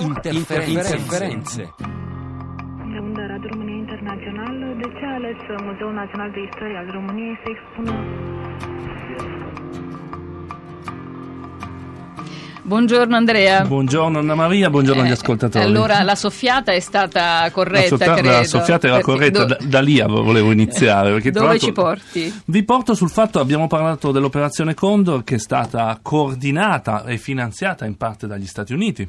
interferențe. 0.00 0.70
interferențe. 0.70 1.74
De 2.92 2.98
unde 3.08 3.22
Radio 3.32 3.48
România 3.52 3.76
Internațional, 3.84 4.54
de 4.82 4.86
ce 4.98 5.04
a 5.10 5.14
ales 5.14 5.38
Muzeul 5.66 5.94
Național 6.02 6.30
de 6.36 6.40
Istorie 6.48 6.76
al 6.82 6.88
României 6.98 7.34
să 7.42 7.48
expună 7.54 7.92
Buongiorno 12.62 13.16
Andrea. 13.16 13.64
Buongiorno 13.66 14.18
Anna 14.18 14.34
Maria, 14.34 14.70
buongiorno 14.70 15.02
agli 15.02 15.08
Eh, 15.08 15.12
ascoltatori. 15.12 15.64
Allora, 15.64 16.02
la 16.02 16.14
soffiata 16.14 16.72
è 16.72 16.78
stata 16.78 17.40
la, 17.42 17.50
corretta, 17.50 17.96
soffia- 17.96 18.12
credo. 18.14 18.30
la 18.30 18.44
soffiata 18.44 18.86
era 18.86 18.96
perché 18.96 19.10
corretta, 19.10 19.44
do- 19.44 19.56
da, 19.58 19.66
da 19.66 19.80
lì 19.80 20.00
volevo 20.06 20.52
iniziare. 20.52 21.10
Dove 21.20 21.30
l'altro 21.46 21.58
ci 21.66 21.72
porti? 21.72 22.32
Vi 22.44 22.62
porto 22.62 22.94
sul 22.94 23.10
fatto, 23.10 23.40
abbiamo 23.40 23.66
parlato 23.66 24.12
dell'operazione 24.12 24.74
Condor 24.74 25.24
che 25.24 25.34
è 25.36 25.38
stata 25.38 25.98
coordinata 26.00 27.04
e 27.06 27.16
finanziata 27.16 27.86
in 27.86 27.96
parte 27.96 28.26
dagli 28.28 28.46
Stati 28.46 28.72
Uniti. 28.72 29.08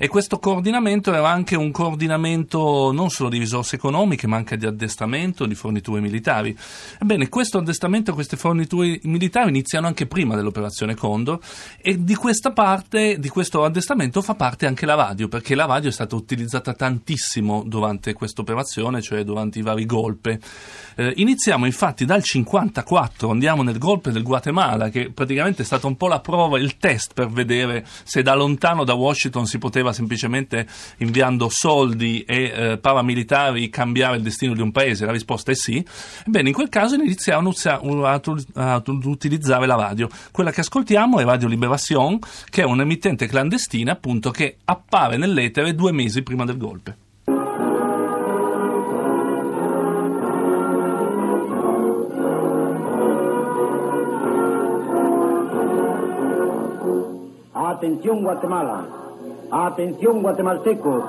E 0.00 0.06
questo 0.06 0.38
coordinamento 0.38 1.12
era 1.12 1.28
anche 1.28 1.56
un 1.56 1.72
coordinamento 1.72 2.92
non 2.92 3.10
solo 3.10 3.28
di 3.28 3.36
risorse 3.36 3.74
economiche, 3.74 4.28
ma 4.28 4.36
anche 4.36 4.56
di 4.56 4.64
addestramento, 4.64 5.44
di 5.44 5.56
forniture 5.56 6.00
militari. 6.00 6.56
Ebbene, 7.00 7.28
questo 7.28 7.58
addestramento, 7.58 8.14
queste 8.14 8.36
forniture 8.36 9.00
militari 9.02 9.48
iniziano 9.48 9.88
anche 9.88 10.06
prima 10.06 10.36
dell'operazione 10.36 10.94
Condor 10.94 11.40
e 11.82 12.04
di 12.04 12.14
questa 12.14 12.52
parte, 12.52 13.18
di 13.18 13.28
questo 13.28 13.64
addestramento 13.64 14.22
fa 14.22 14.36
parte 14.36 14.66
anche 14.66 14.86
la 14.86 14.94
radio, 14.94 15.26
perché 15.26 15.56
la 15.56 15.66
radio 15.66 15.88
è 15.88 15.92
stata 15.92 16.14
utilizzata 16.14 16.74
tantissimo 16.74 17.64
durante 17.66 18.12
questa 18.12 18.42
operazione, 18.42 19.02
cioè 19.02 19.24
durante 19.24 19.58
i 19.58 19.62
vari 19.62 19.84
golpe. 19.84 20.38
Eh, 20.94 21.12
iniziamo 21.16 21.66
infatti 21.66 22.04
dal 22.04 22.22
54, 22.22 23.30
andiamo 23.30 23.64
nel 23.64 23.78
golpe 23.78 24.12
del 24.12 24.22
Guatemala, 24.22 24.90
che 24.90 25.10
praticamente 25.10 25.62
è 25.62 25.64
stata 25.64 25.88
un 25.88 25.96
po' 25.96 26.06
la 26.06 26.20
prova, 26.20 26.56
il 26.56 26.76
test 26.76 27.14
per 27.14 27.28
vedere 27.30 27.84
se 28.04 28.22
da 28.22 28.34
lontano 28.34 28.84
da 28.84 28.94
Washington 28.94 29.46
si 29.46 29.58
poteva 29.58 29.87
semplicemente 29.92 30.66
inviando 30.98 31.48
soldi 31.48 32.22
e 32.22 32.52
eh, 32.54 32.78
paramilitari 32.78 33.68
cambiare 33.68 34.16
il 34.16 34.22
destino 34.22 34.54
di 34.54 34.60
un 34.60 34.72
paese. 34.72 35.04
La 35.04 35.12
risposta 35.12 35.50
è 35.50 35.54
sì. 35.54 35.84
Ebbene, 36.26 36.48
in 36.48 36.54
quel 36.54 36.68
caso 36.68 36.94
iniziamo 36.94 37.52
a, 37.64 38.20
a- 38.54 38.74
a 38.74 38.82
utilizzare 38.86 39.66
la 39.66 39.74
radio. 39.76 40.08
Quella 40.30 40.50
che 40.50 40.60
ascoltiamo 40.60 41.18
è 41.18 41.24
Radio 41.24 41.48
Liberation, 41.48 42.18
che 42.50 42.62
è 42.62 42.64
un'emittente 42.64 43.26
clandestina 43.26 43.92
appunto 43.92 44.30
che 44.30 44.56
appare 44.64 45.16
nell'etere 45.16 45.74
due 45.74 45.92
mesi 45.92 46.22
prima 46.22 46.44
del 46.44 46.56
golpe. 46.56 46.96
Atención 57.52 58.22
Guatemala, 58.22 58.86
atención 59.50 60.22
guatemaltecos, 60.22 61.04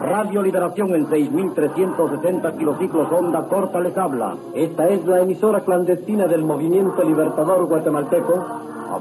Radio 0.00 0.42
Liberación 0.42 0.94
en 0.94 1.06
6.360 1.06 2.56
kilociclos 2.58 3.12
onda 3.12 3.46
corta 3.48 3.80
les 3.80 3.96
habla. 3.96 4.36
Esta 4.54 4.88
es 4.88 5.04
la 5.06 5.20
emisora 5.20 5.60
clandestina 5.60 6.26
del 6.26 6.42
Movimiento 6.42 7.02
Libertador 7.04 7.66
Guatemalteco, 7.66 8.44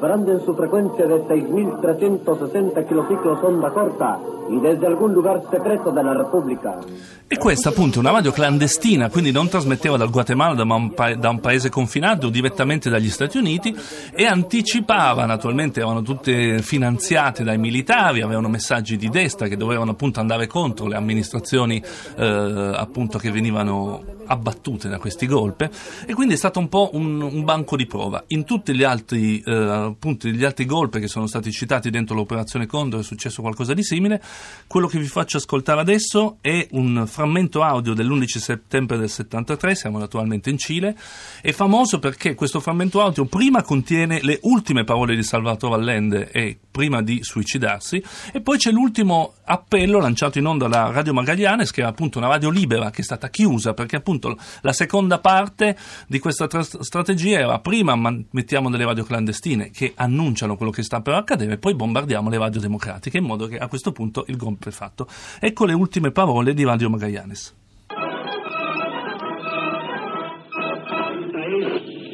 operando 0.02 0.32
en 0.32 0.44
su 0.44 0.56
frecuencia 0.56 1.06
de 1.06 1.22
6.360 1.28 2.88
kilociclos 2.88 3.38
onda 3.44 3.70
corta 3.70 4.18
y 4.50 4.60
desde 4.60 4.88
algún 4.88 5.14
lugar 5.14 5.44
secreto 5.52 5.92
de 5.92 6.04
la 6.04 6.16
República. 6.16 6.80
E 7.28 7.38
questa 7.38 7.70
appunto 7.70 7.98
è 7.98 8.00
una 8.00 8.10
radio 8.10 8.32
clandestina, 8.32 9.10
quindi 9.10 9.32
non 9.32 9.48
trasmetteva 9.48 9.98
dal 9.98 10.10
Guatemala, 10.10 10.56
da 10.56 10.64
un, 10.64 10.94
pa- 10.96 11.14
da 11.14 11.30
un 11.30 11.40
paese 11.40 11.70
confinato, 11.70 12.30
direttamente 12.30 12.90
dagli 12.90 13.12
Stati 13.12 13.38
Uniti 13.38 13.74
e 14.14 14.26
anticipava, 14.26 15.26
naturalmente 15.26 15.82
erano 15.82 16.02
tutte 16.02 16.64
finanziate 16.64 17.44
dai 17.44 17.60
militari, 17.60 18.22
avevano 18.22 18.50
messaggi 18.50 18.98
di 18.98 19.08
destra 19.08 19.48
che 19.48 19.56
dovevano 19.56 19.92
appunto 19.92 20.20
andare 20.20 20.48
contro 20.48 20.88
le 20.88 20.96
amministrazioni 20.96 21.82
eh, 22.18 22.72
appunto 22.76 23.20
che 23.20 23.32
venivano 23.32 24.04
abbattute 24.26 24.88
da 24.88 24.98
questi 24.98 25.26
golpe 25.26 25.70
e 26.06 26.14
quindi 26.14 26.34
è 26.34 26.38
stato 26.38 26.60
un 26.60 26.70
po' 26.70 26.90
un, 26.94 27.22
un 27.22 27.44
banco 27.44 27.76
di 27.76 27.86
prova. 27.86 28.24
In 28.28 28.44
tutti 28.44 28.74
gli 28.74 28.84
altri, 28.84 29.42
eh, 29.42 29.54
appunto, 29.54 30.28
gli 30.28 30.44
altri 30.44 30.66
golpe 30.66 31.00
che 31.00 31.08
sono 31.08 31.28
stati 31.28 31.52
citati 31.52 31.90
dentro 31.90 32.16
l'operazione 32.16 32.66
Condor 32.66 33.02
è 33.02 33.04
successo 33.04 33.42
qualcosa 33.42 33.74
di 33.74 33.84
simile. 33.84 34.22
Quello 34.68 34.88
che 34.88 35.00
vi 35.00 35.08
faccio 35.08 35.38
ascoltare 35.38 35.82
adesso 35.82 36.38
è 36.42 36.68
un 36.72 37.06
frammento 37.08 37.62
audio 37.64 37.94
dell'11 37.94 38.26
settembre 38.38 38.98
del 38.98 39.10
73, 39.10 39.76
siamo 39.76 40.02
attualmente 40.02 40.50
in 40.50 40.58
Cile, 40.58 40.96
è 41.42 41.52
famoso 41.52 42.00
perché 42.00 42.36
questo 42.36 42.60
frammento 42.60 43.02
audio 43.02 43.26
prima 43.26 43.64
contiene 43.64 44.20
le 44.22 44.40
ultime 44.44 44.84
parole 44.84 45.16
di 45.16 45.24
Salvatore 45.24 45.76
Allende 45.76 46.30
e 46.32 46.58
prima 46.72 47.02
di 47.02 47.22
suicidarsi 47.22 48.02
e 48.32 48.42
poi 48.42 48.58
c'è 48.58 48.72
l'ultimo 48.72 49.34
appello 49.44 50.00
lanciato 50.00 50.40
in 50.40 50.46
onda 50.46 50.68
da 50.68 50.90
Radio 50.92 51.14
Magallanes 51.14 51.72
che 51.72 51.82
è 51.82 51.86
appunto 51.86 52.18
una 52.18 52.28
radio 52.28 52.50
libera 52.50 52.90
che 52.90 53.02
è 53.02 53.04
stata 53.04 53.30
chiusa 53.30 53.74
perché 53.74 53.98
appunto 53.98 54.38
la 54.62 54.74
seconda 54.74 55.20
parte 55.20 55.78
di 56.08 56.20
questa 56.20 56.48
tra- 56.48 56.64
strategia 56.64 57.40
era 57.40 57.60
prima 57.60 57.96
mettiamo 58.32 58.70
delle 58.70 58.86
radio 58.86 59.04
clandestine 59.04 59.70
che 59.72 59.94
annunciano 59.96 60.56
quello 60.56 60.72
che 60.72 60.84
sta 60.84 61.02
per 61.02 61.14
accadere 61.16 61.54
e 61.54 61.58
poi 61.58 61.76
bombardiamo 61.76 62.30
le 62.30 62.38
radio 62.38 62.62
democratiche 62.62 63.18
in 63.18 63.26
modo 63.26 63.48
che 63.48 63.58
a 63.58 63.68
questo 63.68 63.92
punto 63.92 64.26
il 64.28 64.38
golpe 64.38 64.70
è 64.70 64.72
fatto. 64.72 65.08
Ecco 65.40 65.66
le 65.66 65.74
ultime 65.74 66.12
parole 66.12 66.54
di 66.54 66.64
Radio 66.64 66.90
Magallanes. 66.90 67.56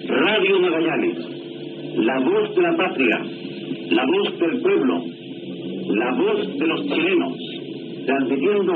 Radio 0.08 0.60
Magallanes, 0.60 1.18
la 2.06 2.18
la 2.18 2.74
patria, 2.76 3.47
la 3.90 4.06
voz 4.06 4.40
del 4.40 4.62
pueblo, 4.62 5.04
la 5.96 6.12
voz 6.14 6.58
de 6.58 6.68
los 6.68 6.82
chilenos, 6.88 7.34
transmitiendo 8.06 8.74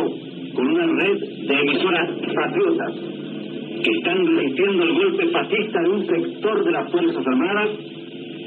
con 0.55 0.67
una 0.67 0.85
red 0.85 1.19
de 1.19 1.53
emisoras 1.53 2.09
patriotas 2.35 3.21
que 3.83 3.91
están 3.91 4.25
resistiendo 4.35 4.83
el 4.83 4.93
golpe 4.93 5.27
fascista 5.27 5.81
de 5.81 5.89
un 5.89 6.05
sector 6.05 6.63
de 6.63 6.71
las 6.71 6.91
Fuerzas 6.91 7.25
Armadas 7.25 7.69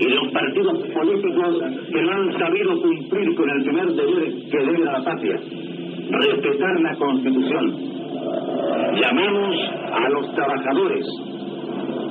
y 0.00 0.08
los 0.08 0.32
partidos 0.32 0.78
políticos 0.88 1.62
que 1.92 2.02
no 2.02 2.12
han 2.12 2.38
sabido 2.38 2.80
cumplir 2.80 3.34
con 3.34 3.50
el 3.50 3.64
primer 3.64 3.88
deber 3.92 4.32
que 4.50 4.58
debe 4.58 4.88
a 4.88 4.92
la 4.92 5.04
patria, 5.04 5.40
respetar 6.10 6.80
la 6.80 6.96
Constitución. 6.96 7.94
Llamamos 9.00 9.56
a 9.92 10.08
los 10.08 10.34
trabajadores, 10.34 11.06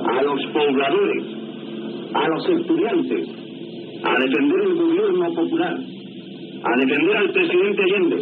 a 0.06 0.22
los 0.22 0.46
pobladores, 0.46 1.24
a 2.14 2.28
los 2.28 2.48
estudiantes, 2.48 3.43
a 4.04 4.12
defender 4.20 4.60
el 4.60 4.74
gobierno 4.74 5.34
popular, 5.34 5.74
a 5.74 6.76
defender 6.76 7.16
al 7.16 7.30
presidente 7.32 7.82
Allende, 7.82 8.18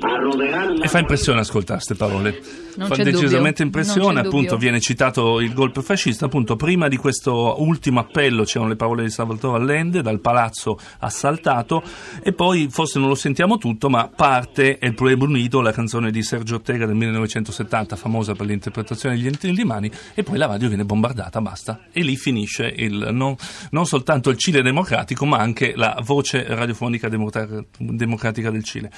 a 0.00 0.16
rodear. 0.18 0.74
E 0.82 0.88
fa 0.88 0.98
impressione 0.98 1.40
ascoltare 1.40 1.80
queste 1.80 1.94
parole. 1.94 2.38
Non 2.76 2.88
fa 2.88 2.96
decisamente 2.96 3.62
dubbio, 3.62 3.80
impressione, 3.80 4.20
appunto 4.20 4.56
viene 4.56 4.80
citato 4.80 5.40
il 5.40 5.52
golpe 5.52 5.82
fascista, 5.82 6.26
appunto 6.26 6.56
prima 6.56 6.88
di 6.88 6.96
questo 6.96 7.62
ultimo 7.62 8.00
appello 8.00 8.44
c'erano 8.44 8.70
le 8.70 8.76
parole 8.76 9.04
di 9.04 9.10
Salvatore 9.10 9.58
Allende 9.58 10.02
dal 10.02 10.20
palazzo 10.20 10.78
assaltato 10.98 11.82
e 12.22 12.32
poi 12.32 12.68
forse 12.70 12.98
non 12.98 13.08
lo 13.08 13.14
sentiamo 13.14 13.58
tutto, 13.58 13.88
ma 13.88 14.08
parte 14.08 14.78
El 14.78 14.94
Pueblo 14.94 15.26
Unido, 15.26 15.60
la 15.60 15.72
canzone 15.72 16.10
di 16.10 16.22
Sergio 16.22 16.56
Ortega 16.56 16.86
del 16.86 16.96
1970, 16.96 17.96
famosa 17.96 18.34
per 18.34 18.46
l'interpretazione 18.46 19.14
degli 19.14 19.26
enti 19.26 19.52
di 19.52 19.64
mani, 19.64 19.90
e 20.14 20.22
poi 20.22 20.38
la 20.38 20.46
radio 20.46 20.68
viene 20.68 20.84
bombardata, 20.84 21.40
basta. 21.40 21.80
E 21.92 22.02
lì 22.02 22.16
finisce 22.16 22.66
il, 22.66 23.08
non, 23.12 23.36
non 23.70 23.86
soltanto 23.86 24.30
il 24.30 24.36
Cile 24.36 24.62
democratico, 24.62 25.24
ma 25.26 25.38
anche 25.38 25.74
la 25.76 26.00
voce 26.04 26.44
radiofonica 26.46 27.08
democra- 27.08 27.46
democratica 27.78 28.50
del 28.50 28.64
Cile. 28.64 28.90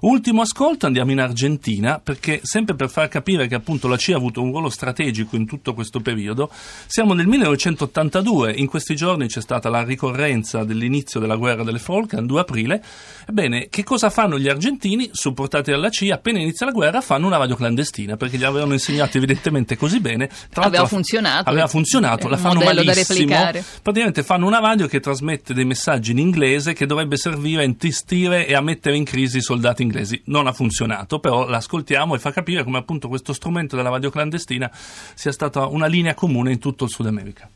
Ultimo 0.00 0.42
ascolto, 0.42 0.86
andiamo 0.86 1.10
in 1.10 1.20
Argentina, 1.20 1.98
perché 1.98 2.40
sempre 2.42 2.74
per 2.74 2.90
far 2.90 3.08
capire 3.08 3.23
che 3.24 3.54
appunto 3.54 3.88
la 3.88 3.96
CIA 3.96 4.14
ha 4.14 4.18
avuto 4.18 4.42
un 4.42 4.50
ruolo 4.50 4.68
strategico 4.68 5.34
in 5.36 5.46
tutto 5.46 5.74
questo 5.74 6.00
periodo, 6.00 6.50
siamo 6.86 7.14
nel 7.14 7.26
1982, 7.26 8.52
in 8.52 8.66
questi 8.66 8.94
giorni 8.94 9.26
c'è 9.26 9.40
stata 9.40 9.68
la 9.68 9.82
ricorrenza 9.82 10.62
dell'inizio 10.62 11.18
della 11.18 11.36
guerra 11.36 11.64
delle 11.64 11.78
Falkland, 11.78 12.26
2 12.26 12.40
aprile, 12.40 12.82
ebbene, 13.26 13.68
che 13.68 13.82
cosa 13.82 14.10
fanno 14.10 14.38
gli 14.38 14.48
argentini, 14.48 15.10
supportati 15.12 15.70
dalla 15.70 15.88
CIA, 15.88 16.16
appena 16.16 16.38
inizia 16.38 16.66
la 16.66 16.72
guerra 16.72 17.00
fanno 17.00 17.26
una 17.26 17.38
radio 17.38 17.56
clandestina, 17.56 18.16
perché 18.16 18.36
gli 18.36 18.44
avevano 18.44 18.74
insegnato 18.74 19.16
evidentemente 19.16 19.76
così 19.76 20.00
bene, 20.00 20.28
tra 20.50 20.64
Aveva 20.64 20.86
funzionato. 20.86 21.48
aveva 21.48 21.66
funzionato, 21.66 22.28
la 22.28 22.36
fanno 22.36 22.60
malissimo, 22.60 23.34
praticamente 23.82 24.22
fanno 24.22 24.46
una 24.46 24.60
radio 24.60 24.86
che 24.86 25.00
trasmette 25.00 25.54
dei 25.54 25.64
messaggi 25.64 26.10
in 26.10 26.18
inglese 26.18 26.72
che 26.74 26.86
dovrebbe 26.86 27.16
servire 27.16 27.62
a 27.62 27.64
intestire 27.64 28.46
e 28.46 28.54
a 28.54 28.60
mettere 28.60 28.96
in 28.96 29.04
crisi 29.04 29.38
i 29.38 29.42
soldati 29.42 29.82
inglesi. 29.82 30.20
Non 30.26 30.46
ha 30.46 30.52
funzionato, 30.52 31.18
però 31.18 31.48
l'ascoltiamo 31.48 32.14
e 32.14 32.18
fa 32.18 32.32
capire 32.32 32.64
come 32.64 32.78
appunto 32.78 33.08
questo 33.14 33.32
strumento 33.32 33.76
della 33.76 33.90
radio 33.90 34.10
clandestina 34.10 34.68
sia 34.72 35.30
stata 35.30 35.66
una 35.66 35.86
linea 35.86 36.14
comune 36.14 36.50
in 36.50 36.58
tutto 36.58 36.84
il 36.84 36.90
Sud 36.90 37.06
America. 37.06 37.48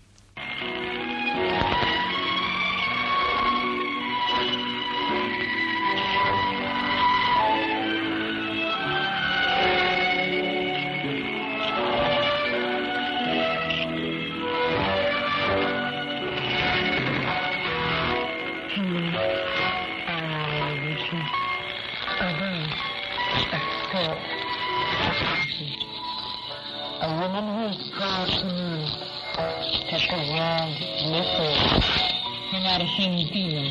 A 27.01 27.07
woman 27.07 27.71
who's 27.71 27.93
called 27.97 28.29
to 28.29 28.45
me 28.45 28.85
that 29.89 30.03
the 30.11 30.19
world 30.35 30.75
misses 31.13 31.85
in 32.53 32.63
Argentina. 32.67 33.63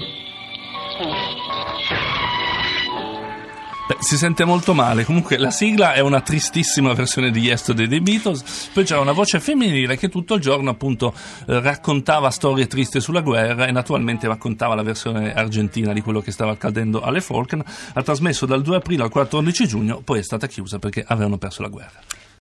Beh, 3.88 3.98
si 4.00 4.16
sente 4.16 4.46
molto 4.46 4.74
male. 4.74 5.04
Comunque, 5.04 5.38
la 5.38 5.52
sigla 5.52 5.92
è 5.92 6.00
una 6.00 6.22
tristissima 6.22 6.94
versione 6.94 7.30
di 7.30 7.42
Yesterday 7.42 7.88
dei 7.88 8.00
Beatles. 8.00 8.70
Poi 8.74 8.86
c'era 8.86 9.02
una 9.02 9.12
voce 9.12 9.42
femminile 9.42 9.98
che 9.98 10.08
tutto 10.08 10.36
il 10.36 10.42
giorno, 10.42 10.70
appunto, 10.70 11.14
eh, 11.48 11.60
raccontava 11.60 12.30
storie 12.30 12.68
tristi 12.68 13.02
sulla 13.02 13.20
guerra 13.20 13.68
e 13.68 13.72
naturalmente 13.72 14.28
raccontava 14.28 14.74
la 14.74 14.84
versione 14.84 15.34
argentina 15.34 15.92
di 15.92 16.00
quello 16.00 16.22
che 16.22 16.32
stava 16.32 16.52
accadendo 16.52 17.02
alle 17.02 17.20
Falkland. 17.20 17.66
Ha 17.94 18.02
trasmesso 18.02 18.46
dal 18.46 18.62
2 18.62 18.78
aprile 18.78 19.04
al 19.04 19.10
14 19.10 19.68
giugno, 19.68 20.00
poi 20.02 20.20
è 20.20 20.24
stata 20.24 20.48
chiusa 20.48 20.80
perché 20.80 21.04
avevano 21.06 21.38
perso 21.38 21.62
la 21.62 21.68
guerra. 21.68 22.00